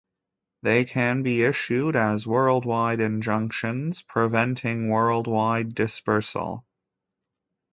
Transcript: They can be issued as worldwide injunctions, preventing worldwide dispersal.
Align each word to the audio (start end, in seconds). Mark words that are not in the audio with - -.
They 0.63 0.83
can 0.85 1.21
be 1.21 1.43
issued 1.43 1.95
as 1.95 2.25
worldwide 2.25 2.99
injunctions, 2.99 4.01
preventing 4.01 4.89
worldwide 4.89 5.75
dispersal. 5.75 6.65